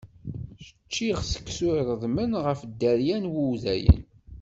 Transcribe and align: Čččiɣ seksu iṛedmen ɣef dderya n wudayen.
Čččiɣ 0.65 1.17
seksu 1.31 1.69
iṛedmen 1.79 2.31
ɣef 2.45 2.59
dderya 2.71 3.17
n 3.19 3.29
wudayen. 3.33 4.03